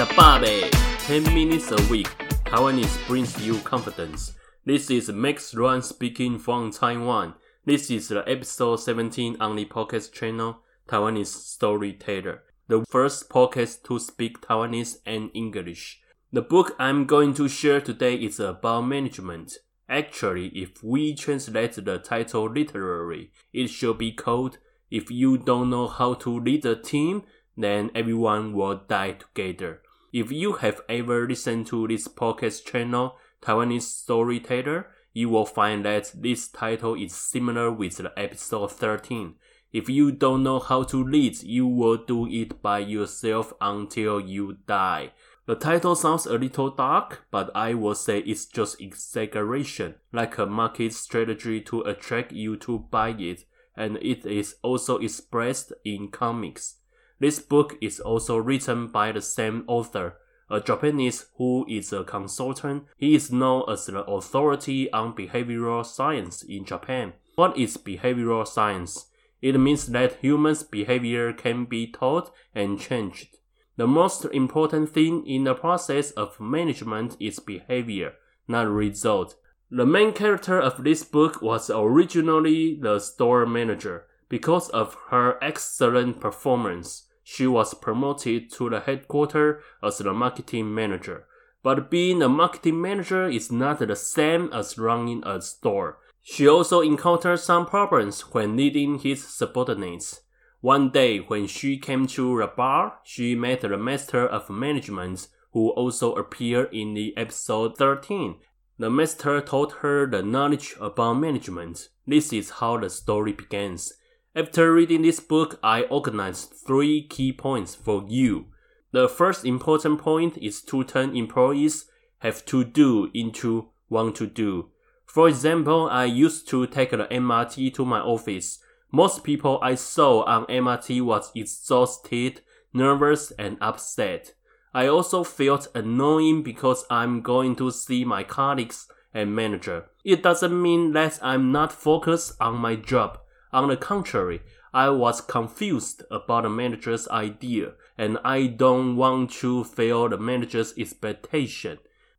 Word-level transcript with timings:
Jababe, 0.00 0.70
10 1.00 1.24
minutes 1.34 1.72
a 1.72 1.90
week. 1.90 2.08
Taiwanese 2.46 3.06
brings 3.06 3.38
you 3.46 3.58
confidence. 3.58 4.32
This 4.64 4.90
is 4.90 5.10
Max 5.10 5.54
Juan 5.54 5.82
speaking 5.82 6.38
from 6.38 6.70
Taiwan. 6.70 7.34
This 7.66 7.90
is 7.90 8.08
the 8.08 8.26
episode 8.26 8.76
17 8.76 9.36
on 9.40 9.56
the 9.56 9.66
podcast 9.66 10.10
channel, 10.10 10.60
Taiwanese 10.88 11.26
Storyteller, 11.26 12.40
the 12.66 12.82
first 12.88 13.28
podcast 13.28 13.82
to 13.82 13.98
speak 13.98 14.40
Taiwanese 14.40 14.96
and 15.04 15.30
English. 15.34 16.00
The 16.32 16.40
book 16.40 16.74
I'm 16.78 17.04
going 17.04 17.34
to 17.34 17.46
share 17.46 17.82
today 17.82 18.14
is 18.14 18.40
about 18.40 18.86
management. 18.86 19.58
Actually, 19.86 20.46
if 20.54 20.82
we 20.82 21.14
translate 21.14 21.72
the 21.72 21.98
title 21.98 22.48
literally, 22.48 23.32
it 23.52 23.68
should 23.68 23.98
be 23.98 24.12
called 24.12 24.56
If 24.90 25.10
You 25.10 25.36
Don't 25.36 25.68
Know 25.68 25.88
How 25.88 26.14
to 26.14 26.40
Lead 26.40 26.64
a 26.64 26.74
Team, 26.74 27.24
then 27.54 27.90
everyone 27.94 28.54
will 28.54 28.76
die 28.88 29.12
together. 29.12 29.82
If 30.12 30.32
you 30.32 30.54
have 30.54 30.80
ever 30.88 31.28
listened 31.28 31.68
to 31.68 31.86
this 31.86 32.08
podcast 32.08 32.64
channel, 32.64 33.16
Taiwanese 33.42 33.82
Storyteller, 33.82 34.88
you 35.12 35.28
will 35.28 35.46
find 35.46 35.84
that 35.84 36.10
this 36.16 36.48
title 36.48 36.94
is 36.94 37.14
similar 37.14 37.70
with 37.70 37.98
the 37.98 38.12
episode 38.18 38.72
13. 38.72 39.36
If 39.72 39.88
you 39.88 40.10
don't 40.10 40.42
know 40.42 40.58
how 40.58 40.82
to 40.84 41.04
read, 41.04 41.40
you 41.44 41.64
will 41.68 41.96
do 41.96 42.26
it 42.26 42.60
by 42.60 42.80
yourself 42.80 43.52
until 43.60 44.20
you 44.20 44.58
die. 44.66 45.12
The 45.46 45.54
title 45.54 45.94
sounds 45.94 46.26
a 46.26 46.36
little 46.36 46.70
dark, 46.70 47.26
but 47.30 47.52
I 47.54 47.74
will 47.74 47.94
say 47.94 48.18
it's 48.18 48.46
just 48.46 48.80
exaggeration, 48.80 49.94
like 50.12 50.38
a 50.38 50.46
market 50.46 50.92
strategy 50.92 51.60
to 51.62 51.82
attract 51.82 52.32
you 52.32 52.56
to 52.56 52.80
buy 52.80 53.10
it, 53.10 53.44
and 53.76 53.96
it 53.98 54.26
is 54.26 54.56
also 54.62 54.98
expressed 54.98 55.72
in 55.84 56.08
comics. 56.08 56.79
This 57.20 57.38
book 57.38 57.76
is 57.82 58.00
also 58.00 58.38
written 58.38 58.86
by 58.86 59.12
the 59.12 59.20
same 59.20 59.64
author, 59.66 60.16
a 60.48 60.58
Japanese 60.58 61.26
who 61.36 61.66
is 61.68 61.92
a 61.92 62.02
consultant. 62.02 62.84
He 62.96 63.14
is 63.14 63.30
known 63.30 63.64
as 63.68 63.84
the 63.86 64.02
authority 64.04 64.90
on 64.90 65.14
behavioral 65.14 65.84
science 65.84 66.42
in 66.42 66.64
Japan. 66.64 67.12
What 67.36 67.58
is 67.58 67.76
behavioral 67.76 68.48
science? 68.48 69.06
It 69.42 69.60
means 69.60 69.86
that 69.88 70.18
humans' 70.22 70.62
behavior 70.62 71.34
can 71.34 71.66
be 71.66 71.86
taught 71.86 72.32
and 72.54 72.80
changed. 72.80 73.36
The 73.76 73.86
most 73.86 74.24
important 74.24 74.88
thing 74.90 75.26
in 75.26 75.44
the 75.44 75.54
process 75.54 76.12
of 76.12 76.40
management 76.40 77.16
is 77.20 77.38
behavior, 77.38 78.14
not 78.48 78.68
result. 78.68 79.36
The 79.70 79.86
main 79.86 80.12
character 80.12 80.58
of 80.58 80.84
this 80.84 81.04
book 81.04 81.40
was 81.42 81.70
originally 81.70 82.78
the 82.80 82.98
store 82.98 83.46
manager. 83.46 84.06
Because 84.28 84.68
of 84.70 84.96
her 85.08 85.38
excellent 85.42 86.20
performance, 86.20 87.06
she 87.32 87.46
was 87.46 87.74
promoted 87.74 88.50
to 88.50 88.68
the 88.68 88.80
headquarters 88.80 89.62
as 89.84 89.98
the 89.98 90.12
marketing 90.12 90.74
manager. 90.74 91.26
But 91.62 91.88
being 91.88 92.22
a 92.22 92.28
marketing 92.28 92.80
manager 92.80 93.28
is 93.28 93.52
not 93.52 93.78
the 93.78 93.94
same 93.94 94.50
as 94.52 94.76
running 94.76 95.22
a 95.24 95.40
store. 95.40 95.98
She 96.22 96.48
also 96.48 96.80
encountered 96.80 97.38
some 97.38 97.66
problems 97.66 98.22
when 98.32 98.56
leading 98.56 98.98
his 98.98 99.22
subordinates. 99.24 100.22
One 100.60 100.90
day, 100.90 101.18
when 101.18 101.46
she 101.46 101.78
came 101.78 102.08
to 102.08 102.38
the 102.40 102.48
bar, 102.48 102.98
she 103.04 103.36
met 103.36 103.60
the 103.60 103.76
master 103.76 104.26
of 104.26 104.50
management, 104.50 105.28
who 105.52 105.68
also 105.70 106.16
appeared 106.16 106.74
in 106.74 106.94
the 106.94 107.16
episode 107.16 107.78
13. 107.78 108.40
The 108.80 108.90
master 108.90 109.40
taught 109.40 109.72
her 109.82 110.04
the 110.04 110.22
knowledge 110.22 110.74
about 110.80 111.14
management. 111.14 111.90
This 112.08 112.32
is 112.32 112.50
how 112.58 112.78
the 112.78 112.90
story 112.90 113.32
begins. 113.32 113.92
After 114.32 114.72
reading 114.72 115.02
this 115.02 115.18
book, 115.18 115.58
I 115.60 115.82
organized 115.82 116.54
three 116.54 117.02
key 117.02 117.32
points 117.32 117.74
for 117.74 118.04
you. 118.06 118.46
The 118.92 119.08
first 119.08 119.44
important 119.44 120.00
point 120.00 120.38
is 120.38 120.62
to 120.62 120.84
turn 120.84 121.16
employees 121.16 121.86
have 122.20 122.44
to 122.46 122.62
do 122.62 123.10
into 123.12 123.70
want 123.88 124.14
to 124.16 124.28
do. 124.28 124.70
For 125.04 125.28
example, 125.28 125.88
I 125.90 126.04
used 126.04 126.48
to 126.50 126.68
take 126.68 126.90
the 126.90 127.08
MRT 127.10 127.74
to 127.74 127.84
my 127.84 127.98
office. 127.98 128.60
Most 128.92 129.24
people 129.24 129.58
I 129.62 129.74
saw 129.74 130.22
on 130.22 130.46
MRT 130.46 131.02
was 131.02 131.32
exhausted, 131.34 132.40
nervous, 132.72 133.32
and 133.32 133.58
upset. 133.60 134.34
I 134.72 134.86
also 134.86 135.24
felt 135.24 135.66
annoying 135.74 136.44
because 136.44 136.84
I'm 136.88 137.22
going 137.22 137.56
to 137.56 137.72
see 137.72 138.04
my 138.04 138.22
colleagues 138.22 138.86
and 139.12 139.34
manager. 139.34 139.86
It 140.04 140.22
doesn't 140.22 140.62
mean 140.62 140.92
that 140.92 141.18
I'm 141.20 141.50
not 141.50 141.72
focused 141.72 142.34
on 142.40 142.58
my 142.58 142.76
job. 142.76 143.18
On 143.52 143.68
the 143.68 143.76
contrary, 143.76 144.42
I 144.72 144.90
was 144.90 145.20
confused 145.20 146.04
about 146.10 146.44
the 146.44 146.48
manager's 146.48 147.08
idea 147.08 147.72
and 147.98 148.18
I 148.24 148.46
don't 148.46 148.96
want 148.96 149.32
to 149.40 149.64
fail 149.64 150.08
the 150.08 150.18
manager's 150.18 150.72
expectation. 150.78 151.78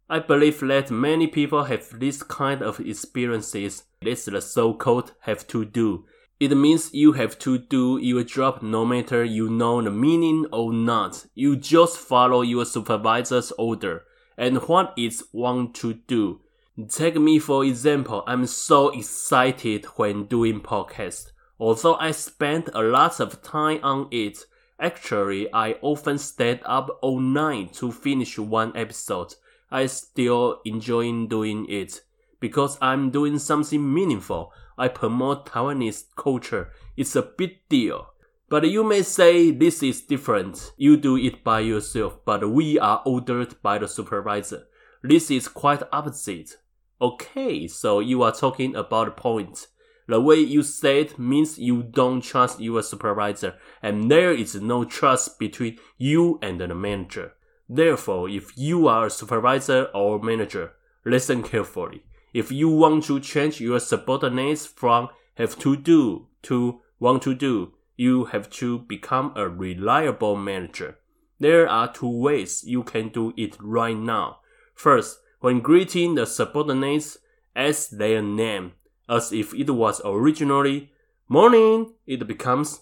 I 0.09 0.20
believe 0.20 0.59
that 0.59 0.91
many 0.91 1.28
people 1.28 1.64
have 1.64 2.00
this 2.00 2.22
kind 2.22 2.62
of 2.62 2.81
experiences. 2.81 3.84
This 4.02 4.28
is 4.28 4.34
the 4.34 4.41
so-called 4.41 5.14
have 5.22 5.47
to 5.47 5.64
do. 5.64 6.06
It 6.41 6.58
means 6.58 6.94
you 6.94 7.14
have 7.14 7.40
to 7.40 7.58
do 7.58 7.97
your 8.02 8.24
job 8.24 8.62
no 8.62 8.84
matter 8.84 9.24
you 9.24 9.50
know 9.50 9.81
the 9.81 9.91
meaning 9.91 10.47
or 10.52 10.74
not. 10.74 11.28
You 11.34 11.56
just 11.56 11.97
follow 11.97 12.41
your 12.41 12.66
supervisor's 12.66 13.52
order. 13.58 14.03
And 14.38 14.58
what 14.64 14.94
is 14.97 15.24
want 15.31 15.75
to 15.75 15.94
do? 15.94 16.41
Take 16.88 17.16
me 17.16 17.38
for 17.38 17.66
example, 17.66 18.24
I'm 18.26 18.48
so 18.48 18.90
excited 18.90 19.84
when 19.98 20.24
doing 20.28 20.62
podcast. 20.62 21.34
Although 21.59 21.96
I 21.96 22.12
spend 22.12 22.70
a 22.74 22.82
lot 22.82 23.20
of 23.20 23.42
time 23.42 23.82
on 23.84 24.08
it, 24.09 24.46
actually 24.80 25.54
I 25.54 25.74
often 25.82 26.18
stayed 26.18 26.62
up 26.64 26.98
all 27.02 27.20
night 27.20 27.74
to 27.74 27.92
finish 27.92 28.40
one 28.40 28.72
episode. 28.78 29.36
I 29.70 29.88
still 29.88 30.62
enjoy 30.64 31.26
doing 31.26 31.66
it 31.70 32.02
because 32.40 32.78
I'm 32.82 33.12
doing 33.12 33.38
something 33.38 33.94
meaningful. 33.94 34.53
I 34.78 34.88
promote 34.88 35.48
Taiwanese 35.48 36.06
culture. 36.16 36.72
It's 36.96 37.18
a 37.18 37.22
big 37.22 37.68
deal. 37.68 38.08
But 38.48 38.70
you 38.70 38.86
may 38.86 39.02
say 39.02 39.52
this 39.52 39.84
is 39.84 40.02
different. 40.02 40.72
You 40.78 40.96
do 40.96 41.18
it 41.18 41.44
by 41.44 41.59
yourself, 41.59 42.24
but 42.24 42.50
we 42.50 42.80
are 42.80 43.02
ordered 43.06 43.62
by 43.62 43.78
the 43.78 43.90
supervisor. 43.90 44.68
This 45.03 45.31
is 45.31 45.47
quite 45.47 45.81
opposite. 45.91 46.57
Okay, 47.01 47.67
so 47.67 48.00
you 48.00 48.22
are 48.22 48.31
talking 48.31 48.75
about 48.75 49.07
a 49.07 49.12
point. 49.12 49.67
The 50.07 50.22
way 50.22 50.35
you 50.35 50.62
say 50.62 51.01
it 51.01 51.17
means 51.17 51.57
you 51.57 51.84
don't 51.84 52.22
trust 52.22 52.59
your 52.59 52.84
supervisor, 52.84 53.56
and 53.81 54.11
there 54.11 54.31
is 54.31 54.56
no 54.56 54.84
trust 54.84 55.40
between 55.40 55.79
you 55.97 56.38
and 56.41 56.59
the 56.59 56.67
manager. 56.75 57.34
Therefore, 57.67 58.29
if 58.29 58.56
you 58.57 58.88
are 58.88 59.06
a 59.06 59.09
supervisor 59.09 59.85
or 59.94 60.22
manager, 60.22 60.73
listen 61.06 61.41
carefully. 61.41 62.03
If 62.34 62.51
you 62.51 62.69
want 62.69 63.06
to 63.06 63.19
change 63.19 63.61
your 63.61 63.79
subordinates 63.79 64.66
from 64.66 65.09
have 65.35 65.57
to 65.59 65.75
do 65.75 66.28
to 66.44 66.81
want 67.00 67.23
to 67.23 67.34
do, 67.34 67.73
you 67.95 68.25
have 68.25 68.50
to 68.51 68.79
become 68.79 69.31
a 69.35 69.47
reliable 69.47 70.35
manager. 70.35 70.97
There 71.40 71.67
are 71.67 71.91
two 71.91 72.09
ways 72.09 72.63
you 72.63 72.84
can 72.84 73.09
do 73.09 73.34
it 73.38 73.57
right 73.59 73.97
now. 73.97 74.41
First, 74.74 75.20
when 75.40 75.59
greeting 75.59 76.16
the 76.16 76.26
subordinates, 76.26 77.18
ask 77.56 77.90
their 77.90 78.22
name, 78.22 78.74
as 79.09 79.32
if 79.34 79.54
it 79.54 79.70
was 79.72 80.02
originally 80.06 80.92
morning, 81.28 81.94
it 82.06 82.26
becomes 82.28 82.82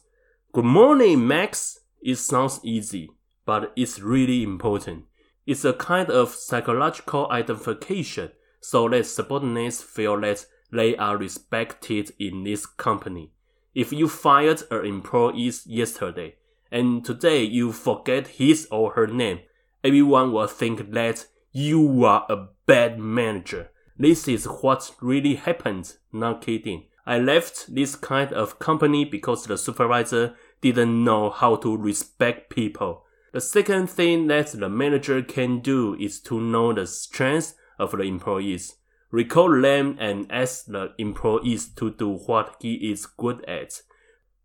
good 0.54 0.66
morning, 0.66 1.28
Max. 1.28 1.80
It 2.02 2.16
sounds 2.16 2.60
easy, 2.64 3.10
but 3.46 3.72
it's 3.76 4.00
really 4.00 4.44
important. 4.44 5.06
It's 5.46 5.66
a 5.66 5.74
kind 5.74 6.10
of 6.10 6.30
psychological 6.30 7.30
identification 7.32 8.32
so 8.62 8.88
that 8.90 9.06
subordinates 9.06 9.82
feel 9.82 10.20
that 10.22 10.46
they 10.72 10.96
are 10.98 11.18
respected 11.18 12.12
in 12.20 12.44
this 12.44 12.66
company. 12.66 13.32
If 13.74 13.92
you 13.92 14.08
fired 14.08 14.64
an 14.70 14.86
employee 14.86 15.52
yesterday 15.66 16.36
and 16.72 17.04
today 17.04 17.44
you 17.44 17.72
forget 17.72 18.28
his 18.28 18.68
or 18.70 18.92
her 18.92 19.08
name, 19.08 19.40
everyone 19.84 20.32
will 20.34 20.48
think 20.48 20.92
that 20.92 21.26
you 21.52 22.06
are 22.06 22.26
a 22.30 22.48
bad 22.66 23.00
manager. 23.00 23.72
This 23.98 24.28
is 24.28 24.46
what 24.46 24.96
really 25.02 25.36
happened, 25.36 25.96
not 26.14 26.42
kidding. 26.42 26.86
I 27.06 27.18
left 27.18 27.74
this 27.74 27.96
kind 27.96 28.32
of 28.34 28.60
company 28.60 29.04
because 29.04 29.46
the 29.46 29.58
supervisor 29.58 30.36
didn't 30.62 31.04
know 31.04 31.30
how 31.30 31.56
to 31.58 31.76
respect 31.76 32.50
people. 32.50 33.04
The 33.34 33.42
second 33.42 33.90
thing 33.90 34.28
that 34.28 34.52
the 34.52 34.70
manager 34.70 35.22
can 35.22 35.60
do 35.60 35.96
is 36.00 36.20
to 36.22 36.40
know 36.40 36.74
the 36.74 36.88
strengths 36.88 37.56
of 37.78 37.92
the 37.92 38.04
employees. 38.04 38.76
Recall 39.12 39.62
them 39.62 39.98
and 40.00 40.32
ask 40.32 40.66
the 40.66 40.94
employees 40.98 41.70
to 41.76 41.92
do 41.92 42.10
what 42.10 42.58
he 42.62 42.92
is 42.92 43.06
good 43.06 43.44
at. 43.46 43.82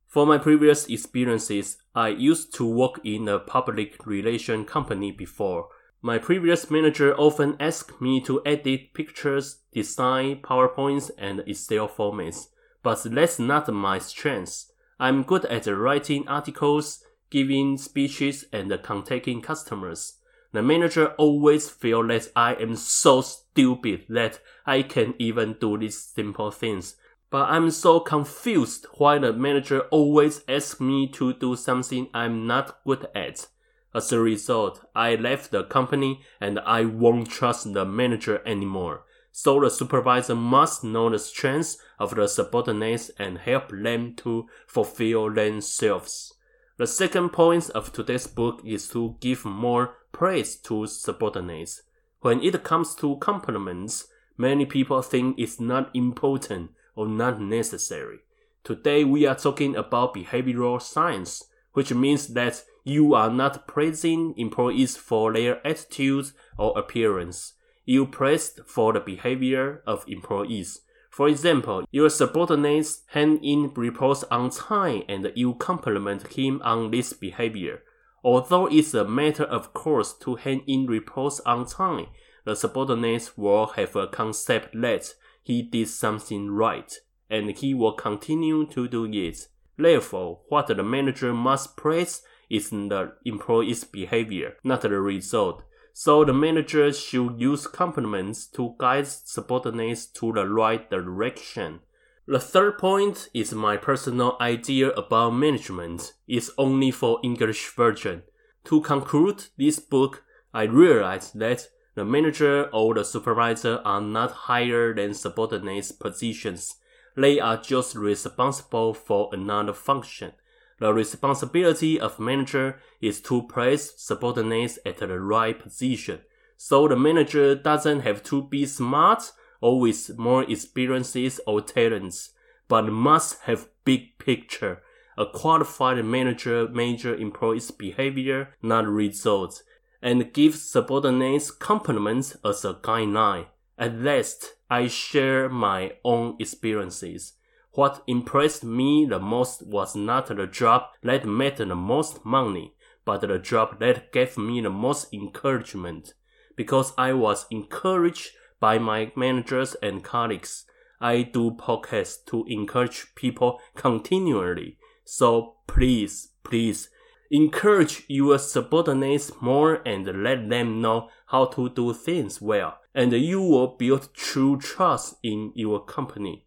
For 0.07 0.27
my 0.27 0.39
previous 0.39 0.87
experiences, 0.87 1.77
I 1.95 2.09
used 2.09 2.55
to 2.55 2.67
work 2.67 3.01
in 3.05 3.29
a 3.29 3.39
public 3.39 4.07
relation 4.07 4.65
company 4.65 5.13
before. 5.13 5.69
My 6.07 6.19
previous 6.19 6.71
manager 6.71 7.15
often 7.19 7.57
asked 7.59 7.99
me 7.99 8.21
to 8.27 8.43
edit 8.45 8.93
pictures, 8.93 9.61
design 9.73 10.43
PowerPoints 10.43 11.11
and 11.17 11.41
Excel 11.47 11.89
formats, 11.89 12.49
but 12.83 13.03
that's 13.05 13.39
not 13.39 13.73
my 13.73 13.99
strength. 14.01 14.71
I'm 15.01 15.23
good 15.23 15.47
at 15.47 15.67
writing 15.67 16.29
articles, 16.29 17.03
giving 17.31 17.79
speeches, 17.79 18.45
and 18.53 18.71
contacting 18.83 19.41
customers. 19.41 20.19
The 20.53 20.63
manager 20.63 21.15
always 21.17 21.71
feel 21.71 22.07
that 22.09 22.29
I 22.37 22.53
am 22.53 22.77
so 22.77 23.23
stupid 23.23 24.05
that 24.11 24.41
I 24.67 24.83
can 24.83 25.15
even 25.19 25.57
do 25.59 25.79
these 25.79 25.99
simple 25.99 26.51
things. 26.51 26.97
But 27.31 27.49
I'm 27.49 27.71
so 27.71 27.99
confused 27.99 28.85
why 28.99 29.17
the 29.17 29.33
manager 29.33 29.81
always 29.91 30.43
asks 30.51 30.81
me 30.81 31.09
to 31.13 31.33
do 31.33 31.57
something 31.57 32.11
I'm 32.13 32.47
not 32.47 32.85
good 32.85 33.09
at. 33.15 33.47
As 33.95 34.11
a 34.11 34.19
result, 34.19 34.85
I 34.95 35.15
left 35.15 35.53
the 35.53 35.63
company 35.65 36.23
and 36.41 36.59
I 36.61 36.85
won't 36.85 37.31
trust 37.31 37.73
the 37.73 37.85
manager 37.85 38.43
anymore. 38.45 39.05
So 39.31 39.61
the 39.61 39.71
supervisor 39.71 40.35
must 40.35 40.83
know 40.83 41.11
the 41.11 41.19
strengths 41.19 41.79
of 41.99 42.15
the 42.15 42.27
subordinates 42.27 43.11
and 43.19 43.39
help 43.39 43.71
them 43.71 44.15
to 44.17 44.47
fulfill 44.67 45.33
themselves. 45.33 46.35
The 46.77 46.87
second 46.89 47.31
point 47.31 47.71
of 47.71 47.93
today's 47.93 48.27
book 48.27 48.61
is 48.65 48.89
to 48.89 49.17
give 49.21 49.45
more 49.45 49.97
praise 50.11 50.57
to 50.57 50.87
subordinates. 50.87 51.83
When 52.21 52.43
it 52.43 52.65
comes 52.65 52.97
to 52.97 53.17
compliments, 53.19 54.09
many 54.37 54.67
people 54.67 55.03
think 55.03 55.39
it's 55.39 55.61
not 55.61 55.95
important 55.95 56.71
or 56.97 57.07
not 57.07 57.41
necessary. 57.41 58.21
Today 58.65 59.05
we 59.05 59.27
are 59.27 59.37
talking 59.37 59.77
about 59.77 60.15
behavioral 60.15 60.83
science, 60.83 61.45
which 61.75 61.93
means 61.93 62.29
that 62.29 62.65
you 62.85 63.15
are 63.15 63.31
not 63.31 63.67
praising 63.67 64.35
employees 64.37 64.97
for 64.97 65.33
their 65.33 65.67
attitudes 65.67 66.33
or 66.57 66.79
appearance 66.79 67.55
you 67.85 68.07
praised 68.07 68.61
for 68.67 68.93
the 68.93 69.01
behavior 69.01 69.83
of 69.87 70.05
employees. 70.09 70.81
For 71.11 71.29
example, 71.29 71.85
your 71.91 72.11
subordinates 72.11 73.03
hand 73.09 73.41
in 73.43 73.73
reports 73.75 74.25
on 74.31 74.51
time 74.51 75.03
and 75.09 75.31
you 75.35 75.55
compliment 75.55 76.33
him 76.33 76.61
on 76.65 76.91
this 76.91 77.13
behavior. 77.13 77.83
Although 78.25 78.67
it's 78.67 78.95
a 78.95 79.05
matter 79.05 79.45
of 79.45 79.75
course 79.75 80.15
to 80.23 80.37
hand 80.37 80.63
in 80.67 80.87
reports 80.87 81.41
on 81.45 81.67
time, 81.67 82.07
the 82.45 82.57
subordinates 82.57 83.37
will 83.37 83.67
have 83.69 83.95
a 83.95 84.07
concept 84.07 84.75
that 84.81 85.15
he 85.43 85.63
did 85.63 85.89
something 85.89 86.51
right, 86.51 86.93
and 87.29 87.51
he 87.51 87.75
will 87.75 87.93
continue 87.93 88.67
to 88.69 88.89
do 88.89 89.05
it. 89.05 89.49
Therefore, 89.77 90.41
what 90.49 90.69
the 90.69 90.83
manager 90.83 91.35
must 91.35 91.77
praise 91.77 92.23
is 92.51 92.71
the 92.71 93.13
employee's 93.25 93.85
behavior, 93.85 94.57
not 94.63 94.83
the 94.83 94.91
result. 94.91 95.63
So 95.93 96.25
the 96.25 96.33
manager 96.33 96.93
should 96.93 97.41
use 97.41 97.67
compliments 97.67 98.47
to 98.49 98.75
guide 98.79 99.07
subordinates 99.07 100.07
to 100.07 100.33
the 100.33 100.49
right 100.49 100.91
direction. 100.91 101.81
The 102.27 102.41
third 102.41 102.79
point 102.79 103.29
is 103.35 103.53
my 103.53 103.77
personal 103.77 104.37
idea 104.41 104.91
about 104.91 105.31
management 105.31 106.15
is 106.27 106.51
only 106.59 106.91
for 106.91 107.21
English 107.23 107.71
version. 107.77 108.23
To 108.65 108.81
conclude 108.81 109.45
this 109.59 109.79
book, 109.79 110.25
I 110.53 110.63
realized 110.63 111.39
that 111.39 111.69
the 111.95 112.05
manager 112.05 112.71
or 112.73 112.95
the 112.95 113.05
supervisor 113.05 113.81
are 113.85 114.01
not 114.01 114.31
higher 114.33 114.95
than 114.95 115.15
subordinates 115.15 115.93
positions. 115.93 116.77
They 117.17 117.39
are 117.39 117.57
just 117.57 117.95
responsible 117.95 118.95
for 118.95 119.29
another 119.33 119.75
function. 119.75 120.33
The 120.81 120.93
responsibility 120.93 122.01
of 122.01 122.19
manager 122.19 122.81
is 123.01 123.21
to 123.23 123.43
place 123.43 123.93
subordinates 123.97 124.79
at 124.85 124.99
the 124.99 125.21
right 125.21 125.59
position. 125.59 126.21
So 126.57 126.89
the 126.89 126.97
manager 126.97 127.55
doesn't 127.55 128.01
have 128.01 128.23
to 128.25 128.43
be 128.43 128.67
smart 128.67 129.33
or 129.61 129.81
with 129.81 130.19
more 130.19 130.43
experiences 130.51 131.41
or 131.47 131.61
talents, 131.61 132.31
but 132.69 132.83
must 132.83 133.41
have 133.43 133.69
big 133.85 134.19
picture. 134.19 134.83
A 135.17 135.27
qualified 135.27 136.05
manager 136.05 136.69
measure 136.69 137.15
employees' 137.15 137.71
behavior, 137.71 138.55
not 138.63 138.87
results, 138.87 139.63
and 140.03 140.33
gives 140.33 140.61
subordinates 140.63 141.51
compliments 141.51 142.37
as 142.45 142.65
a 142.65 142.75
guideline. 142.75 143.47
At 143.79 143.95
last, 144.01 144.55
I 144.69 144.89
share 144.89 145.49
my 145.49 145.93
own 146.05 146.37
experiences. 146.39 147.35
What 147.75 148.05
impressed 148.07 148.63
me 148.63 149.05
the 149.05 149.19
most 149.19 149.67
was 149.67 149.97
not 149.97 150.29
the 150.29 150.47
job 150.47 150.85
that 151.03 151.27
made 151.27 151.57
the 151.57 151.75
most 151.75 152.25
money, 152.25 152.75
but 153.05 153.23
the 153.23 153.39
job 153.39 153.81
that 153.81 154.13
gave 154.13 154.39
me 154.39 154.61
the 154.61 154.71
most 154.71 155.13
encouragement. 155.13 156.15
Because 156.57 156.93
I 156.97 157.15
was 157.15 157.47
encouraged 157.51 158.31
by 158.61 158.79
my 158.79 159.11
managers 159.17 159.75
and 159.83 160.05
colleagues, 160.05 160.67
I 161.01 161.23
do 161.23 161.51
podcasts 161.51 162.25
to 162.27 162.45
encourage 162.47 163.13
people 163.17 163.61
continually. 163.75 164.79
So 165.05 165.57
please, 165.67 166.29
please, 166.45 166.89
encourage 167.29 168.05
your 168.07 168.39
subordinates 168.39 169.33
more 169.41 169.83
and 169.85 170.23
let 170.23 170.49
them 170.49 170.81
know 170.81 171.09
how 171.27 171.47
to 171.47 171.69
do 171.71 171.93
things 171.93 172.41
well, 172.41 172.79
and 172.95 173.13
you 173.13 173.43
will 173.43 173.77
build 173.77 174.15
true 174.15 174.59
trust 174.59 175.17
in 175.25 175.51
your 175.57 175.85
company. 175.85 176.44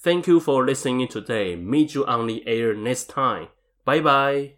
Thank 0.00 0.26
you 0.26 0.40
for 0.40 0.64
listening 0.64 1.08
today. 1.08 1.56
Meet 1.56 1.94
you 1.94 2.06
on 2.06 2.26
the 2.26 2.46
air 2.46 2.74
next 2.74 3.08
time. 3.08 3.48
Bye 3.84 4.00
bye. 4.00 4.57